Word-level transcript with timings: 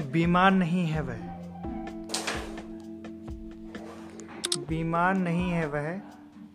बीमार 0.00 0.50
नहीं 0.50 0.86
है 0.86 1.02
वह। 1.02 1.18
बीमार 4.68 5.14
नहीं 5.14 5.50
है 5.50 5.66
वह 5.66 6.00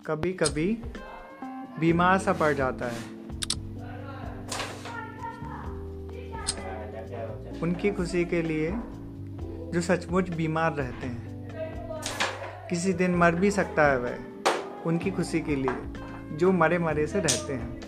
कभी 0.05 0.33
कभी 0.33 0.83
बीमार 1.79 2.17
सा 2.17 2.33
पड़ 2.33 2.53
जाता 2.53 2.85
है। 2.85 3.15
उनकी 7.61 7.91
खुशी 7.91 8.25
के 8.25 8.41
लिए 8.41 8.71
जो 9.71 9.81
सचमुच 9.81 10.29
बीमार 10.29 10.73
रहते 10.73 11.07
हैं, 11.07 11.49
किसी 12.69 12.93
दिन 12.93 13.15
मर 13.15 13.35
भी 13.35 13.51
सकता 13.51 13.91
है 13.91 13.97
वह, 13.99 14.17
उनकी 14.85 15.11
खुशी 15.11 15.39
के 15.39 15.55
लिए 15.55 16.37
जो 16.37 16.51
मरे 16.51 16.79
मरे 16.79 17.07
से 17.07 17.19
रहते 17.19 17.53
हैं। 17.53 17.84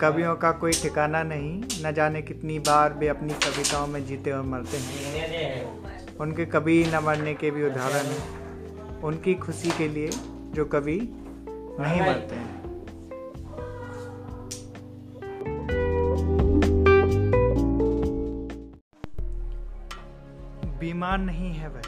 कवियों 0.00 0.36
का 0.36 0.52
कोई 0.52 0.72
ठिकाना 0.72 1.22
नहीं, 1.22 1.62
न 1.86 1.92
जाने 1.92 2.22
कितनी 2.22 2.58
बार 2.58 2.92
वे 2.92 3.08
अपनी 3.08 3.34
कविताओं 3.34 3.86
में 3.86 4.06
जीते 4.06 4.30
और 4.30 4.42
मरते 4.42 4.76
हैं। 4.76 6.16
उनके 6.16 6.46
कभी 6.46 6.84
न 6.84 6.98
मरने 6.98 7.34
के 7.34 7.50
भी 7.50 7.64
उदाहरण 7.64 8.06
हैं। 8.06 8.40
उनकी 9.02 9.34
खुशी 9.34 9.70
के 9.70 9.88
लिए 9.88 10.10
जो 10.54 10.64
कभी 10.64 11.00
नहीं 11.80 12.00
मरते 12.00 12.34
हैं। 12.34 12.60
बीमार 20.78 21.18
नहीं 21.18 21.52
है 21.52 21.68
वह। 21.68 21.82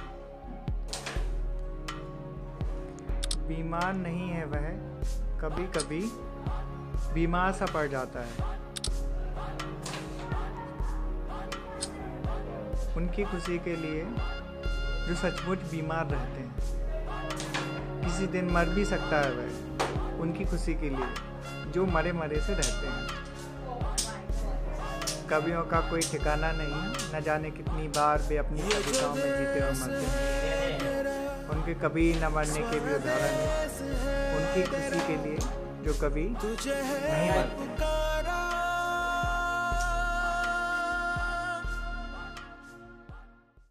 बीमार 3.49 3.95
नहीं 3.95 4.29
है 4.29 4.45
वह। 4.45 4.93
कभी 5.41 5.65
कभी 5.65 6.13
बीमार 7.15 7.53
सा 7.53 7.67
पड़ 7.67 7.87
जाता 7.89 8.21
है। 8.21 8.35
उनकी 12.97 13.25
खुशी 13.25 13.59
के 13.59 13.77
लिए 13.77 14.03
जो 15.07 15.15
सचमुच 15.15 15.59
बीमार 15.71 16.07
रहते 16.07 16.41
हैं, 16.41 16.53
किसी 18.05 18.27
दिन 18.27 18.51
मर 18.51 18.69
भी 18.69 18.85
सकता 18.85 19.21
है 19.21 19.31
वह, 19.33 20.21
उनकी 20.21 20.45
खुशी 20.45 20.75
के 20.75 20.89
लिए 20.89 21.71
जो 21.73 21.87
मरे 21.87 22.13
मरे 22.13 22.41
से 22.41 22.55
रहते 22.55 22.87
हैं। 22.87 23.05
कवियों 25.31 25.63
का 25.63 25.81
कोई 25.81 26.01
ठिकाना 26.01 26.51
नहीं, 26.53 26.81
न 27.15 27.21
जाने 27.21 27.51
कितनी 27.51 27.89
बार 27.89 28.23
वे 28.23 28.37
अपनी 28.37 28.61
कविताओं 28.63 29.15
में 29.15 29.31
जीते 29.39 29.61
और 29.61 29.73
मरते 29.73 30.05
हैं। 30.07 31.49
उनके 31.49 31.75
कभी 31.75 32.13
न 32.15 32.25
मरने 32.35 32.61
के 32.61 32.81
भी 32.81 32.95
उदाहरण 32.95 33.35
हैं। 33.41 33.57
उनकी 34.37 34.63
खुशी 34.63 35.01
के 35.07 35.17
लिए 35.25 35.39
जो 35.85 35.95
कभी 36.01 36.25
नहीं 36.25 37.31
बनते 37.31 37.85
हैं 37.85 38.12